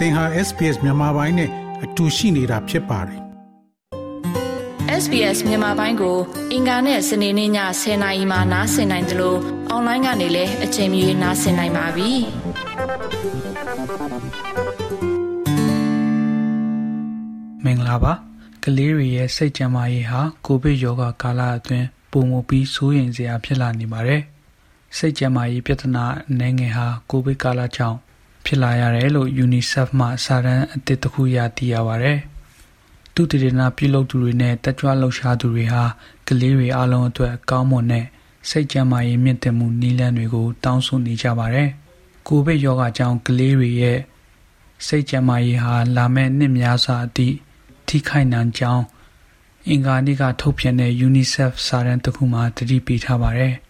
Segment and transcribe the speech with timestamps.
[0.00, 1.50] သင်ဟာ SPS မြန်မာပိုင်းနဲ့
[1.84, 3.20] အတူရှိနေတာဖြစ်ပါတယ်
[5.02, 6.18] SBS မြန်မာပိုင်းကို
[6.52, 7.50] အင်ကာနဲ့စနေနေ့ည
[7.80, 9.38] 10:00နာရီမှနားဆင်နိုင်တယ်လို့
[9.70, 12.10] အွန်လိုင်းကနေလည်းအချိန်မီနားဆင်နိုင်ပါပြီ
[17.64, 18.12] မင်္ဂလာပါ
[18.64, 24.22] ကလေးတွေရဲ့စိတ်ကြံမာရေးဟာကိုဗစ်ရောဂါကာလအတွင်းပုံမပြီးစိုးရိမ်စရာဖြစ်လာနေပါတယ်
[24.96, 27.98] စိတ်ကြံမာရေးပြဿနာအနေငယ်ဟာကိုဗစ်ကာလကြောင့်
[28.44, 32.18] ဖြစ်လာရတယ်လို့ UNICEF မှစာတမ်းအသစ်တစ်ခုရသိရပါတယ်။
[33.14, 35.84] သူတည်နာပြုလုပ်သူတွေနဲ့တက်ကြွလှုပ်ရှားသူတွေဟာ
[36.26, 38.06] ကလေးတွေအလုံးအတွက်ကောင်းမွန်တဲ့
[38.48, 41.68] စိတ်ကြံမာရေးမြင့်တင်မှုနည်းလမ်းတွေကိုတောင်းဆိုနေကြပါတယ်။
[42.26, 43.98] ကိုဗစ်ရောဂါကြောင့်ကလေးတွေရဲ့
[44.86, 47.34] စိတ်ကြံမာရေးဟာလာမယ့်နှစ်များစွာအသည့်
[47.88, 48.84] ထိခိုက်နိုင်ကြောင်း
[49.68, 53.54] အင်္ဂါနေ့ကထုတ်ပြန်တဲ့ UNICEF စာတမ်းတစ်ခုမှာတတိပေးထားပါတယ်။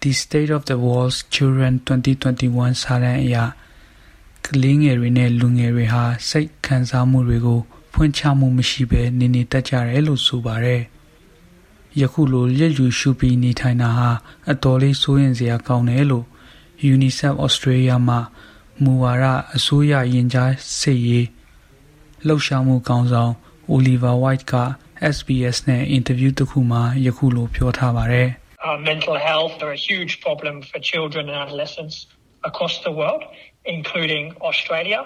[0.00, 3.36] The State of the World's Children 2021စာရန်အရ
[4.44, 7.60] ကလေးငယ်တွေနဲ့လူငယ်တွေဟာစိတ်ခံစားမှုတွေကို
[7.92, 10.82] ဖွင့်ချမှုမရှိဘဲနေနေတတ်ကြတယ်လို့ဆိုပါတယ်။
[12.00, 14.10] ယခုလိုလျက်လူရှုပြီးနေထိုင်တာဟာ
[14.50, 16.26] အတော်လေးစိုးရင်စရာကောင်းတယ်လို့
[16.94, 18.16] UNICEF Australia မှ
[18.82, 19.24] မူဝါဒ
[19.56, 21.26] အစိုးရရင်ကြားစိတ်ရေး
[22.26, 23.32] လှုပ်ရှားမှုကောင်းဆောင်
[23.72, 24.54] Oliver White က
[25.14, 28.30] SBS နဲ့အင်တာဗျူးတစ်ခုမှာယခုလိုပြောထားပါတယ်။
[28.63, 32.07] uh, mental health are a huge problem for children and adolescents
[32.43, 33.23] across the world,
[33.65, 34.99] including Australia.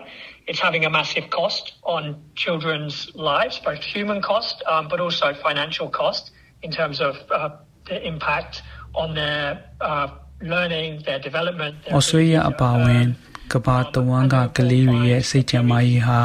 [0.47, 2.01] It's having a massive cost on
[2.35, 7.49] children's lives, both human cost, um, but also financial cost in terms of uh,
[7.85, 8.61] the impact
[8.93, 10.07] on their uh,
[10.41, 11.73] learning, their development.
[11.83, 13.05] Their Australia အပါအဝင်
[13.53, 16.19] ကဘာတဝမ်းကကလေးတွေရဲ့စိတ်ကြံမာရေးဟာ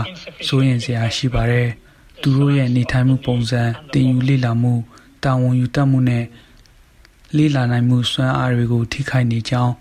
[0.49, 1.69] စိုးရင်စရာရှိပါတယ်။
[2.23, 4.75] သူတို့ရဲ့နေထိုင်မှုပုံစံတင်ယူလေ့လာမှု
[5.25, 6.25] တာဝန်ယူတတ်မှုနဲ့
[7.36, 9.74] လေးလာနိုင်မှုစွမ်းအားတွေကို ထိခိုက်နေကြောင်း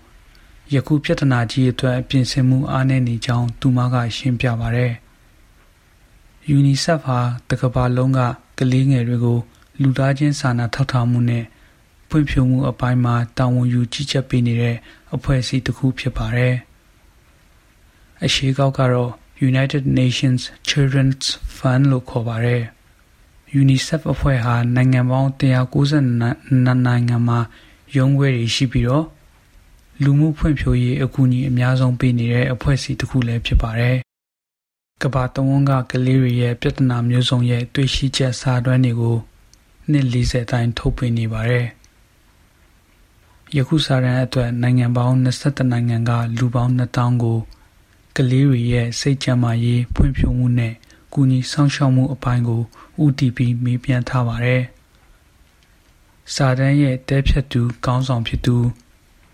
[0.73, 4.93] ယခုပြဿနာကြီးအတွက်ပြင်ဆင်မှုအားနည်းနေကြောင်းသူမက ရှင်းပြပါရယ်။
[6.57, 8.19] UNICEF ဟာတကဘာလုံးက
[8.57, 9.39] ကလေးငယ်တွေကို
[9.81, 11.45] လူသားချင်းစာနာထောက်ထားမှုနဲ့
[12.09, 14.77] ဖွံ့ဖြိုးမှုအပိုင်းမှာတာဝန်ယူကြီးကြပ်ပေးနေတဲ့
[15.15, 16.55] အဖွဲ့အစည်းတစ်ခုဖြစ်ပါတယ်။
[18.25, 19.11] အရှိကောက်ကတော့
[19.49, 22.63] United Nations Children's Fund လို့ခေါ်ပါတယ်။
[23.61, 27.39] UNICEF အဖွဲ့ဟာနိုင်ငံပေါင်း192နိုင်ငံမှာ
[27.95, 29.05] ရုံးခွဲတွေရှိပြီးတော့
[30.03, 33.97] လူမှုဖွံ့ဖြိုးရေးအကူအညီအများဆုံးပေးနေတဲ့အဖွဲ့အစည်းတစ်ခုလည်းဖြစ်ပါတယ်။
[35.03, 39.17] ကမ္ဘာတဝန်းကကလေးတွေရဲ့ပြဿနာမျိုးစုံရဲ့တွေ့ရှိချက်စာတမ်းတွေကို
[39.91, 41.65] နှစ်40တိုင်းထုတ်ပြန်နေပါတယ်။
[43.55, 47.39] ယခုစာတမ်းအတွက်နိုင်ငံပေါင်း22နိုင်ငံကလူပေါင်း2000ကို
[48.15, 50.73] ကလေးတွေရဲ့စိတ်ကြံမာရေးဖွံ့ဖြိုးမှုနဲ့
[51.19, 52.61] ကူညီဆောင်ရှောက်မှုအပိုင်းကို
[53.03, 54.63] ဦးတည်ပြီးမေးပြန်ထားပါတယ်။
[56.33, 58.57] စာတန်းရဲ့တဲဖြတ်သူကောင်းဆောင်ဖြစ်သူ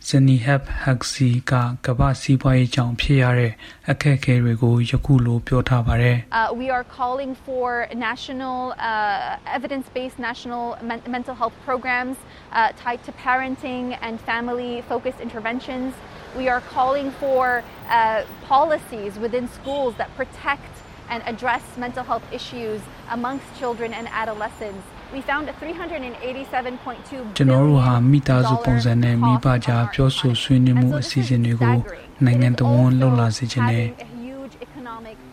[0.08, 1.54] ဇနီဟပ်ဟက်စီက
[1.86, 3.54] ကမ္ဘာစီးပွားရေးကြောင့်ဖြစ်ရတဲ့
[3.90, 6.18] အခက်အခဲတွေကိုယခုလိုပြောထားပါတယ်။
[6.62, 7.66] We are calling for
[8.10, 12.30] national uh, evidence-based national men- mental health programs uh,
[12.84, 15.92] tied to parenting and family-focused interventions.
[16.40, 18.24] We are calling for uh,
[18.54, 20.73] policies within schools that protect
[21.12, 24.86] and address mental health issues amongst children and adolescents.
[25.14, 31.76] We found 387.2ကျွန်တော်တို့ဟာမိသားစုပုံစံနဲ့မိဘကြားပြောဆိုဆွေးနွေးမှုအစီအစဉ်တွေကို
[32.26, 33.88] နိုင်ငံတော်ဝန်လှုပ်လာစေခြင်းနဲ့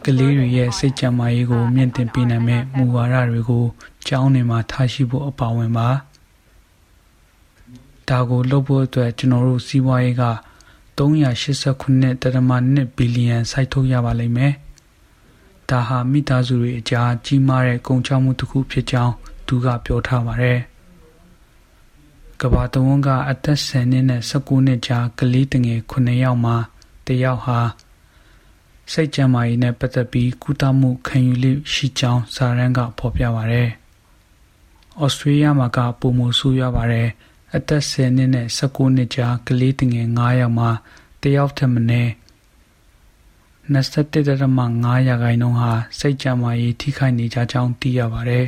[0.04, 3.64] ကလေးတွေရဲ့စိတ်ကြံမာရေးကိုမြင့်တင်ပေးနိုင်မဲ့မူဝါဒတွေကို
[4.06, 5.88] ကျောင်းတွေမှာထားရှိဖို့အပါအဝင်ပါ
[8.08, 10.24] ဒါကိုလုပ်ဖို့အတွက်ကျွန်တော်တို့စီးပွားရေးက
[10.98, 14.52] 389.2ဘီလီယံစိုက်ထုတ်ရပါလိမ့်မယ်။
[15.70, 19.14] ဒါဟာမိသားစုတွေအကြားကြီးမားတဲ့ကုန်ချမှုတစ်ခုဖြစ်ကြောင်း
[19.46, 20.58] သူကပြောထားပါတယ်။
[22.40, 26.56] ကဘာတဝန်းကအသက်10နှစ်နဲ့19နှစ်ကြားကလေးတငယ်9ယောက်မှာ
[27.06, 27.60] တယောက်ဟာ
[28.92, 33.68] စိတ်ကြမ်းမာရေးနဲ့ပတ်သက်ပြီးကုသမှုခံယူလိရှိကြောင်းစာရန်ကဖော်ပြပါတယ်။
[35.02, 37.08] ဩစတြေးလျမှာကပုံမဆူရပါတယ်။
[37.56, 40.70] အသက်10နှစ်နဲ့19နှစ်ကြားကလေးတငယ်9ယောက်မှာ
[41.22, 42.10] တယောက်ထက်မနည်း
[43.70, 48.46] 21.5ရာခိုင်နှုန်းဟာစိတ်ကြံမာရေးထိခိုက်နေကြကြောင်းသိရပါတယ်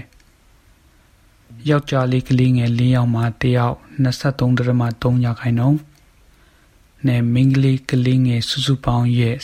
[1.68, 5.78] ။ယောက်ျားလေးကလေးငယ်၄ယောက်မှာတယောက်23.3ရာခိုင်နှုန်း
[7.06, 9.34] နဲ့မိန်းကလေးကလေးငယ်စုစုပေါင်းရဲ့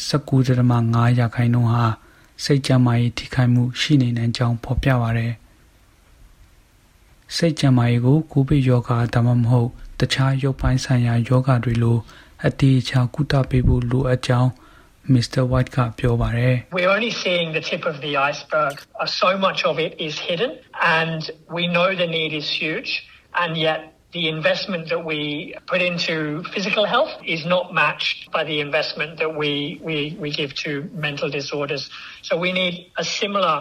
[0.51, 1.87] 19.5ရာခိုင်နှုန်းဟာ
[2.45, 5.33] စိတ်ကြံမာရေးထိခိုက်မှုရှိနေနိုင်ကြောင်းဖော်ပြပါတယ်။
[7.37, 9.71] စိတ်ကြံမာရေးကိုကိုဗစ်ရောဂါဒါမှမဟုတ်
[10.01, 11.99] တခြားရုပ်ပိုင်းဆိုင်ရာယောဂတွေလို
[12.45, 14.53] အတိအကျကုသပေးဖို့လိုအပ်ကြောင်း
[15.16, 15.42] Mr.
[15.52, 18.74] White ကပြောပါတယ် We're only seeing the tip of the iceberg.
[19.02, 20.52] Uh, so much of it is hidden
[21.00, 21.20] and
[21.58, 22.92] we know the need is huge
[23.42, 23.80] and yet
[24.18, 25.20] the investment that we
[25.72, 26.16] put into
[26.54, 29.52] physical health is not matched by the investment that we,
[29.88, 30.72] we, we give to
[31.08, 31.84] mental disorders.
[32.28, 32.74] So we need
[33.04, 33.56] a similar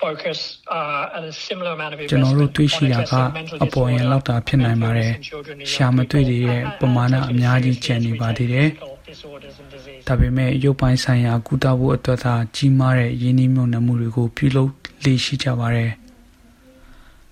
[0.00, 0.38] focus
[0.76, 4.10] uh, and a similar amount of ကျွန်တော်တို့ investment တွေ့ရှိ on တာက addressing mental အပေါ်ရင် disorder,
[4.12, 6.30] လောက်တာဖြစ်နိုင်ပါတယ် mental illness in children and ရှာ young မတွေ့ people.
[6.30, 8.68] သေးတဲ့ And- and ပမာဏ taking အများကြီး seriously ကျန်နေ as we ပါသေး take တယ်
[9.05, 10.03] mental disorders and disease.
[10.07, 14.71] ဒါပေမဲ့ရုပ်ပိုင်းဆိုင်ရာကုသဖို့အတွက်သာကြီးမားတဲ့ရင်းနှီးမြှုပ်နှံမှုတွေကိုပြုလုပ်
[15.03, 15.91] လေ့ရှိကြပါတယ်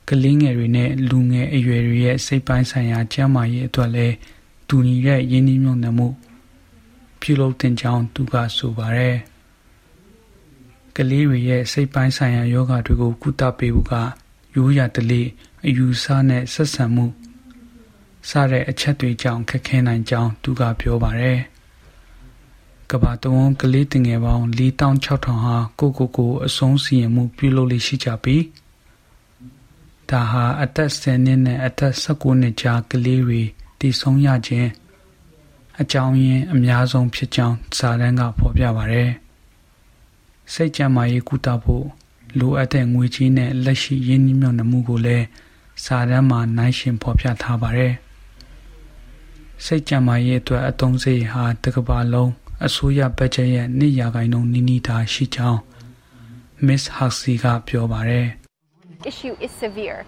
[0.07, 4.15] ကလေးငယ်တွေနဲ့လူငယ်အရွယ်တွေရဲ့စိတ်ပိုင်းဆိုင်ရာကျန်းမာရေးအတွက်လည်း
[4.69, 6.07] တူညီတဲ့ရင်းနှီးမြှုပ်နှံမှု
[7.21, 9.15] ပြုလုပ်တင်ကြောင်းသူကဆိုပါတယ်
[10.95, 13.93] ကလေးတွေရဲ့စိတ်ပိုင်းဆိုင်ရာယောဂတွေကိုကုသပေးဖို့က
[14.55, 15.21] ရိုးရာတလေ
[15.65, 17.05] အယူဆနဲ့ဆက်ဆံမှု
[18.29, 21.39] စတဲ့အချက်တွေကြောင့်ခက်ခဲနိုင်ကြောင်းသူကပြောပါတယ်
[22.89, 28.43] ကဘာတဝန်းကလေးတင်ငယ်ပေါင်း4600ဟာကိုကိုကိုအဆုံးစီရင်မှုပြုလုပ်လေးရှိကြပြီး
[30.09, 33.41] ဒါဟာအသက်10နှစ်နဲ့အသက်19နှစ်ကြားကလေးတွေ
[33.79, 34.69] တည်ဆုံးရခြင်း
[35.81, 39.11] အကြောင်းရင်းအများဆုံးဖြစ်ကြောင်းစာတမ်းကဖော်ပြပါတယ်
[40.53, 41.85] စိတ်ကြမ်းမာရေးကုသဖို့
[42.39, 45.25] လိုအပ်တဲ့ငွေကြေးနဲ့လက်ရှိရင်းနှီးမြှုပ်နှံမှုကိုလည်း
[45.83, 47.93] စာတမ်းမှာနိုင်ရှင်ဖော်ပြထားပါတယ်
[49.65, 52.31] စိတ်ကြမ်းမာရေးအတွက်အသုံးစရိတ်ဟာတစ်ကမ္ဘာလုံး
[52.65, 55.59] အစိုးရဘတ်ဂျက်ရဲ့2ရာခိုင်နှုန်းနီးနီးသာရှိကြောင်း
[56.67, 58.27] Miss Huxley ကပြောပါတယ်
[59.11, 59.99] issue is severe.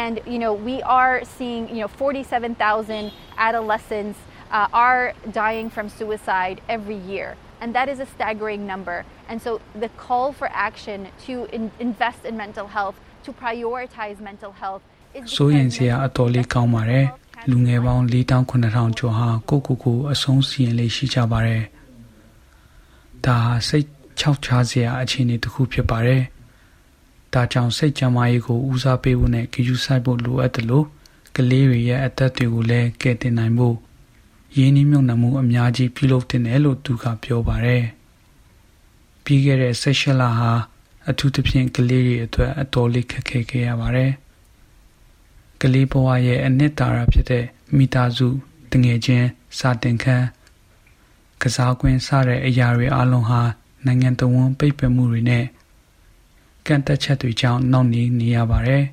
[0.00, 3.12] And you know we are seeing you know 47,000
[3.48, 4.18] adolescents
[4.50, 5.02] uh, are
[5.42, 7.28] dying from suicide every year,
[7.60, 8.98] and that is a staggering number.
[9.28, 9.50] And so
[9.82, 14.82] the call for action to in- invest in mental health, to prioritize mental health,
[15.16, 17.06] is စိုးရင် because စရာအတော်လေးကောင်းပါတယ်
[17.50, 21.62] လူငယ်ပေါင်း4900ကျော်ဟာကိုကိုကိုအဆုံးစီရင်လေးရှိကြပါတယ်
[23.26, 23.86] ဒါဟာစိတ်
[24.20, 26.22] ချောက်ချားစရာအခြေအနေတစ်ခုဖြစ်ပါတယ်
[27.32, 30.86] ဒါကြောင့်စိတ်ကြမ်းမာရေးကိုဦးစားပေးဖို့နဲ့ဂရုစိုက်ဖို့လိုအပ်တယ်လို့
[31.36, 33.76] ကလေးတွေရဲ့အသက်တွေကိုလည်းကယ်တင်နိုင်ဖို့
[34.56, 37.84] ရင်းနှီးမြှုပ်နှံမှုအများကြီးပြုလုပ်တင်တယ်လို့သူကပြောပါတယ်
[39.24, 40.52] ပြီးခဲ့တဲ့ဆက်ရှလဟာ
[41.08, 44.12] အထူးသဖြင့်ကလေးတွေအတွက်အတော်လေးခက်ခဲခဲ့ရပါတယ်
[45.60, 47.44] ကလေးဘဝရဲ့အနှစ်သာရဖြစ်တဲ့
[47.76, 48.28] မိသားစု
[48.72, 49.26] တငယ်ချင်း
[49.58, 50.26] စာတင်ခန်း
[51.44, 53.40] ကစားကွင်းစတဲ့အရာတွေအလုံးဟာ
[53.86, 55.44] နိုင်ငံတော်ဝန်ပိတ်ပင်မှုတွေနဲ့
[56.66, 58.84] ကန့်သက်ချက်တွေကြောင့်နှောင့်နှေးနေရပါတယ်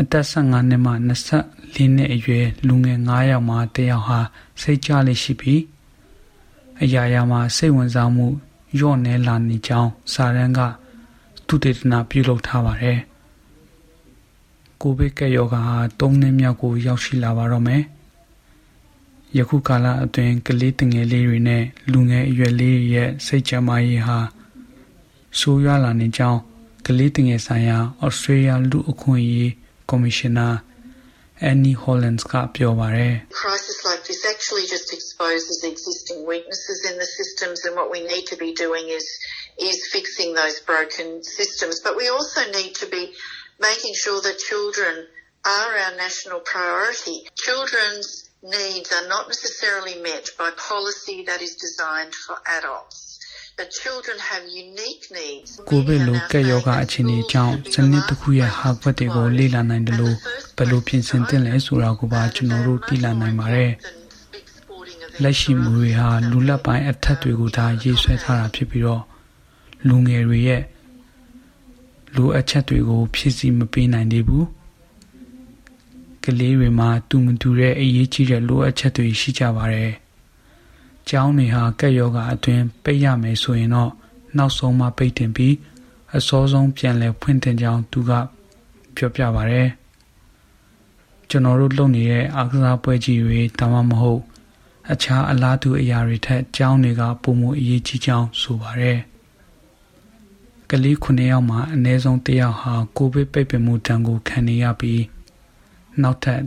[0.00, 0.92] အသက်15နှစ်မှ
[1.42, 4.20] 24နှစ်အရွယ်လူငယ်9ယောက်မှတစ်ယောက်ဟာ
[4.60, 5.62] စိတ်ကြလေးရှိပြီး
[6.82, 8.26] အရာရာမှာစိတ်ဝင်စားမှု
[8.78, 10.60] ညော့နေလာနေကြောင်းစာရန်က
[11.46, 12.98] သူတေသနာပြုလုပ်ထားပါတယ်
[14.80, 17.82] ကိုဗစ်ကပ်ရောဂါဟာ၃နှစ်မြောက်ကိုရောက်ရှိလာပါတော့မယ်
[19.37, 24.19] ယခုကာလအတွင်းကလေးတငယ်လေးတွေနဲ့လူငယ်အရွယ်လေးတွေရဲ့စိတ်ကြမ်းမာရေးဟာ
[25.39, 26.39] ဆိုးရွားလာနေကြောင်း
[26.85, 29.51] ကလေးတငယ်ဆိုင်ရာဩစတြေးလျလူအခွင့်အရေး
[29.89, 30.49] ကော်မရှင်နာ
[31.49, 37.73] Annie Hollands ကပြောပါတယ် crisis like this actually just exposes existing weaknesses in the systems and
[37.79, 39.07] what we need to be doing is
[39.69, 41.07] is fixing those broken
[41.37, 43.03] systems but we also need to be
[43.69, 44.93] making sure that children
[45.57, 48.07] are our national priority children's
[48.54, 52.98] needs are not necessarily met by policy that is designed for adults
[53.58, 60.16] but children have unique needs ကိုဗစ်လိုကက်ယောဂအခြေအနေကြောင့်စနစ်တစ်ခုရဲ့ဟာကွက်တွေကိုလေ့လာနိုင်တယ်လို့
[60.56, 63.72] ဘယ်လိုပြင်ဆင်သင့်လဲဆိုတာကိုပါကျွန်တော်တို့သိလာနိုင်ပါတယ်
[65.22, 69.02] လက်ရှိမူတွေဟာလူလက်ပိုင်းအထက်တွေကိုဒါရေးဆွဲထားတာဖြစ်ပြီးတော့
[69.88, 70.62] လူငယ်တွေရဲ့
[72.14, 74.46] လူအချက်တွေကိုဖြည့်ဆည်းမပေးနိုင်သေးဘူး
[76.26, 79.92] ကလေးတွေမှာတူမတူတဲ့အရေးကြီးတဲ့လိုအပ်ချက်တွေရှိကြပါတယ်။
[81.08, 83.92] ကျောင်းတွေဟာကက်ယောဂအတွင်းပိတ်ရမယ်ဆိုရင်တော့
[84.36, 85.54] နောက်ဆုံးမှပိတ်တင်ပြီး
[86.16, 88.12] အစောဆုံးပြန်လည်ဖွင့်တင်ကြောင်းသူက
[88.96, 89.62] ပြောပြပါဗျ။
[91.28, 94.20] ကျွန်တော်တို့လုပ်နေတဲ့အားကစားပွဲကြီးတွေဒါမှမဟုတ်
[94.92, 98.92] အခြားအလားတူအရာတွေထက်ကျောင်းတွေကပုံမအရေးကြီးကြောင်းဆိုပါဗျ။
[100.70, 105.02] ကလေး9ယောက်မှာအနည်းဆုံး1ယောက်ဟာကိုဗစ်ပိတ်ပင်မှုတံကိုခံနေရပြီး
[106.02, 106.40] နောက်ထပ်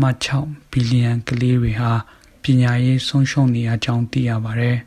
[0.00, 1.92] 1.6ဘီလီယံကလေးတွေဟာ
[2.42, 4.78] ပညာရေးဆုံးရှုံးနေရကြောင်းသိရပါတယ်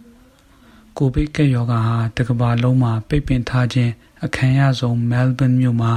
[0.96, 3.92] ။ကိုဗစ်ကပ်ရောဂါဟာတကမ္ဘာလုံးမှာပိတ်ပင်ထားခြင်း
[4.24, 5.92] အခမ်းအရဆုံးမဲလ်ဘန်မြို့မှာ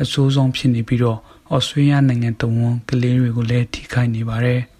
[0.00, 1.18] အဆိုးဆုံးဖြစ်နေပြီးတော့
[1.54, 4.60] ဩစတြေးလျနိုင်ငံတဝန်းကလေးတွေကိုလည်းထိခိုက်နေပါတယ်။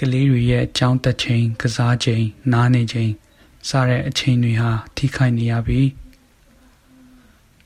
[0.00, 3.10] ကလေးတွေရဲ့အကြောင်းတက်ချိန်ကစားချိန်နားနေချိန်
[3.68, 5.86] စတဲ့အချိန်တွေဟာထိခိုက်နေရပြီး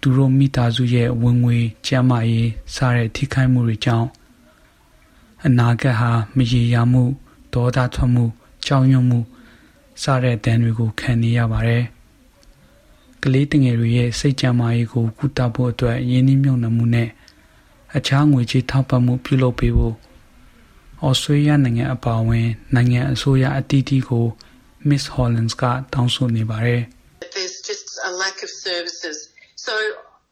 [0.01, 4.09] သူတို့မိသားစုရဲ့ဝင်ငွေကျန်းမာရေးစတဲ့ထိခိုက်မှုတွေကြောင့်
[5.47, 7.05] အနာဂတ်ဟာမရေရာမှု
[7.55, 8.25] ဒေါသထွက်မှု
[8.67, 9.21] ကြောက်ရွံ့မှု
[10.03, 11.85] စတဲ့ဒဏ်တွေကိုခံနေရပါတယ်။
[13.23, 17.09] ကလေးတငယ်တွေရဲ့စိတ်ကြမ်းမာရေးကိုကုသဖို့အတွက်ရင်းနှီးမြှုပ်နှံမှုနဲ့
[17.97, 19.97] အခြားငွေကြေးထောက်ပံ့မှုပြုလုပ်ပေးဖို့
[21.07, 24.27] ဩစတြေးလျနိုင်ငံအပါအဝင်နိုင်ငံအစိုးရအသီးသီးကို
[24.89, 26.83] Miss Hollands ကတောင်းဆိုနေပါတယ်
[27.35, 29.17] There's just a lack of services.
[29.60, 29.74] So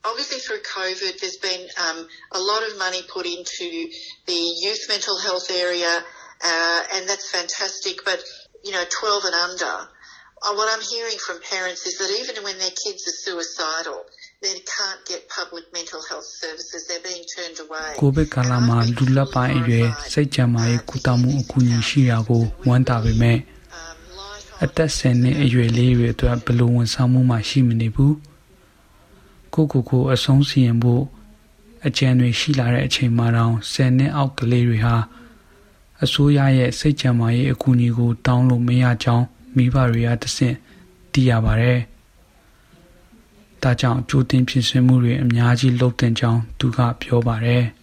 [0.06, 3.68] obviously through COVID, there's been um, a lot of money put into
[4.28, 6.04] the youth mental health area,
[6.44, 8.04] uh, and that's fantastic.
[8.06, 8.20] But
[8.64, 9.76] you know, 12 and under,
[10.46, 14.04] uh, what I'm hearing from parents is that even when their kids are suicidal,
[14.42, 16.86] they can't get public mental health services.
[16.88, 17.92] They're being turned away.
[18.02, 28.14] ကိုဗစ်ကာလမှာလူလက်ပိုင်းအရွယ်စိတ်ကြံမာရေးကုသမှုအကူအညီရှိတာကိုဝမ်းသာပေမဲ့ Um, light အသက်10နှစ်အရွယ်လေးတွေအတွက်ဘယ်လိုဝန်ဆောင်မှုမှရှိမနေဘူး
[29.55, 31.03] ကိုကိုကိုအဆုံးစီရင်ဖို့
[31.87, 34.97] အကြံတွေရှိလာတဲ့အချိန်မှာတောင်10နှစ်အောက်ကလေးတွေဟာ
[36.05, 39.27] အစိုးရရဲ့စိတ်ကြံမာရေးအကူအညီကို တောင်းလို့မရကြောင်း
[39.57, 40.57] မိဘတွေကတဆင့်
[41.13, 41.79] သိရပါတယ်။
[43.63, 47.65] ဒါကြောင့်ကြိုတင်ပြင်ဆင်မှုတွေအများကြီးလုပ်တင်ကြောင်းသူကပြောပါတယ်။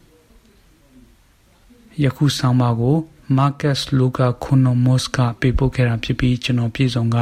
[2.03, 2.95] ယခုဆောင်ပါကို
[3.38, 7.17] Marcus Luca Konomos ကပေးပို့ခဲ့တာဖြစ်ပြီးကျွန်တော်ပြည်စုံက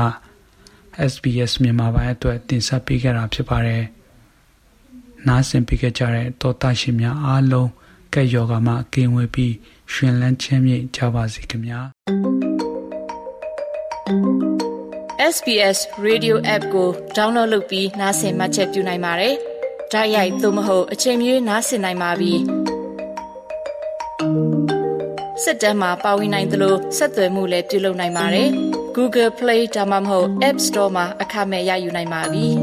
[1.12, 3.84] SBS မြန်မာပိုင်းအတွက်တင်ဆက်ပေးခဲ့တာဖြစ်ပါတယ်။
[5.28, 7.70] နားဆင်ပေးခဲ့ကြတဲ့တောတာရှင်များအားလုံး
[8.14, 9.54] ကဲ့ယောဂါမှကင်းဝေးပြီး
[9.94, 11.80] ရှင်လန်းချမ်းမြေ့ကြပါစေခင်ဗျာ။
[15.36, 19.36] SBS Radio App ကို download လုပ်ပြီးနားဆင်မှတ်ချက်ပြုနိုင်ပါတယ်။
[19.92, 22.34] ဒါ့ရိုက်သို့မဟုတ်အချိန်မြေးနားဆင်နိုင်ပါပြီ။
[25.44, 28.50] စစ်တမ်းမှာပါဝင်နိုင်သလိုဆက်သွယ်မှုလည်းပြုလုပ်နိုင်ပါတယ်။
[28.96, 32.48] Google Play ဒါမှမဟုတ် App Store မှာအခမဲ့ရယူနိုင်ပါပြီ။